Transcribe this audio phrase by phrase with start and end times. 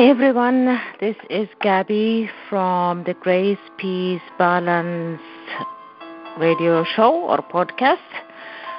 [0.00, 0.80] Hi, everyone.
[0.98, 5.20] This is Gabby from the Grace, Peace, Balance
[6.38, 7.98] radio show or podcast.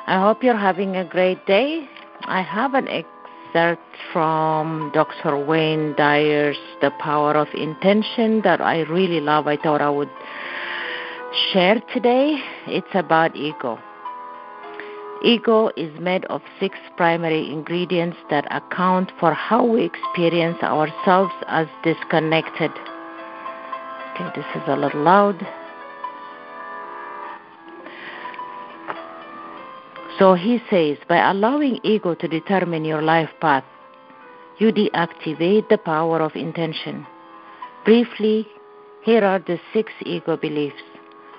[0.07, 1.87] I hope you're having a great day.
[2.23, 5.37] I have an excerpt from Dr.
[5.37, 9.45] Wayne Dyer's The Power of Intention that I really love.
[9.45, 10.09] I thought I would
[11.53, 12.41] share today.
[12.65, 13.77] It's about ego.
[15.23, 21.67] Ego is made of six primary ingredients that account for how we experience ourselves as
[21.83, 22.71] disconnected.
[24.13, 25.47] Okay, this is a little loud.
[30.17, 33.63] So he says, by allowing ego to determine your life path,
[34.57, 37.05] you deactivate the power of intention.
[37.85, 38.47] Briefly,
[39.03, 40.90] here are the six ego beliefs.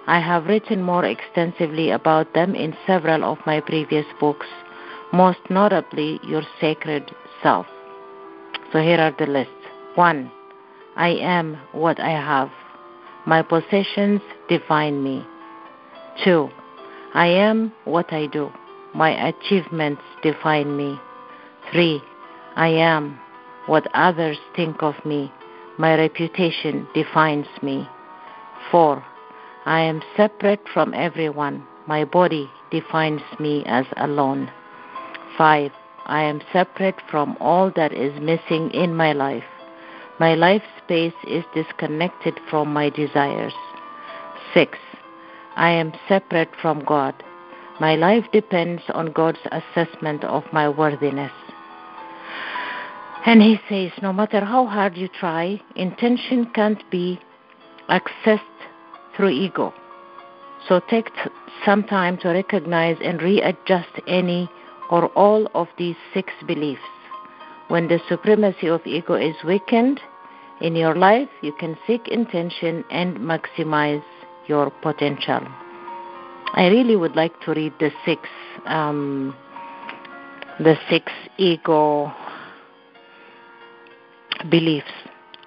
[0.07, 4.47] I have written more extensively about them in several of my previous books,
[5.13, 7.67] most notably Your Sacred Self.
[8.73, 9.53] So here are the lists.
[9.95, 10.31] 1.
[10.97, 12.51] I am what I have.
[13.27, 15.25] My possessions define me.
[16.25, 16.51] 2.
[17.15, 18.51] I am what I do.
[18.95, 20.99] My achievements define me.
[21.71, 22.03] 3.
[22.57, 23.21] I am
[23.67, 25.33] what others think of me.
[25.79, 27.89] My reputation defines me.
[28.71, 29.05] 4.
[29.65, 31.65] I am separate from everyone.
[31.87, 34.51] My body defines me as alone.
[35.39, 35.71] 5.
[36.07, 39.45] I am separate from all that is missing in my life.
[40.19, 43.55] My life space is disconnected from my desires.
[44.53, 44.79] 6.
[45.57, 47.15] I am separate from God.
[47.81, 51.33] My life depends on God's assessment of my worthiness.
[53.25, 57.21] And he says, no matter how hard you try, intention can't be
[57.89, 58.41] accessed
[59.17, 59.73] through ego.
[60.69, 61.31] So take t-
[61.65, 64.51] some time to recognize and readjust any
[64.91, 66.81] or all of these six beliefs.
[67.69, 70.01] When the supremacy of ego is weakened
[70.61, 74.05] in your life, you can seek intention and maximize
[74.47, 75.41] your potential.
[76.55, 78.29] I really would like to read the six,
[78.67, 79.35] um,
[80.59, 82.13] the six ego
[84.51, 84.93] beliefs.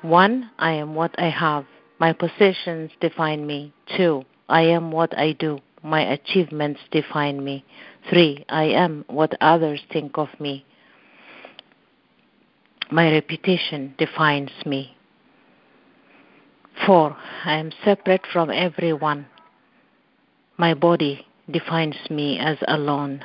[0.01, 1.65] One, I am what I have.
[2.00, 3.73] My possessions define me.
[3.95, 5.59] Two, I am what I do.
[5.81, 7.63] My achievements define me.
[8.09, 10.66] Three, I am what others think of me.
[12.91, 14.95] My reputation defines me.
[16.85, 19.27] Four, I am separate from everyone.
[20.57, 23.23] My body defines me as alone.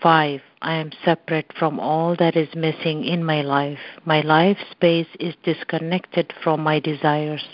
[0.00, 3.78] Five, I am separate from all that is missing in my life.
[4.04, 7.44] My life space is disconnected from my desires.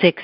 [0.00, 0.22] Six,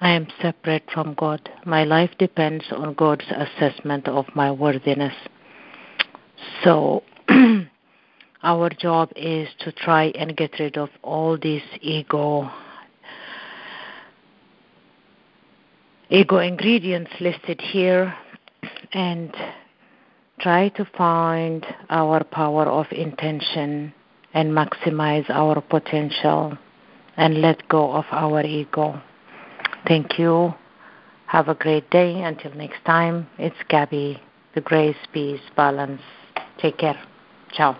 [0.00, 1.48] I am separate from God.
[1.64, 5.14] My life depends on God's assessment of my worthiness.
[6.64, 7.02] So,
[8.42, 12.50] our job is to try and get rid of all these ego
[16.10, 18.12] ego ingredients listed here
[18.92, 19.32] and
[20.40, 23.94] try to find our power of intention
[24.34, 26.58] and maximize our potential
[27.16, 29.00] and let go of our ego.
[29.86, 30.54] Thank you.
[31.26, 32.22] Have a great day.
[32.22, 34.20] Until next time, it's Gabby,
[34.54, 36.02] the Grace, Peace, Balance.
[36.58, 37.00] Take care.
[37.52, 37.76] Ciao.